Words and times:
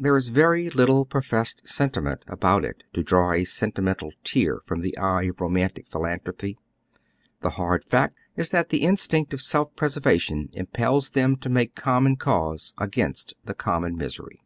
Tliei'e 0.00 0.16
is 0.18 0.26
very 0.26 0.68
little 0.70 1.06
professed 1.06 1.68
sentiment 1.68 2.24
about 2.26 2.64
it 2.64 2.82
to 2.94 3.04
draw 3.04 3.30
a 3.30 3.44
senti 3.44 3.80
mental 3.80 4.10
tear 4.24 4.58
fram 4.66 4.80
the 4.80 4.98
eye 4.98 5.22
of 5.28 5.40
romantic 5.40 5.86
philanthropy,. 5.86 6.58
The 7.42 7.50
hard 7.50 7.84
fact 7.84 8.16
is 8.34 8.50
that 8.50 8.70
the 8.70 8.82
instinct 8.82 9.32
of 9.32 9.40
self 9.40 9.72
preservation 9.76 10.48
impels 10.52 11.10
them 11.10 11.36
to 11.36 11.48
make 11.48 11.76
common 11.76 12.16
cause 12.16 12.74
against 12.76 13.34
the 13.44 13.54
common 13.54 13.94
misery. 13.96 14.42